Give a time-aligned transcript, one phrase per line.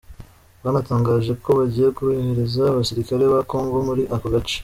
[0.59, 4.57] Bwanatangaje ko bagiye kohereza abasirikare ba Congo muri ako gace.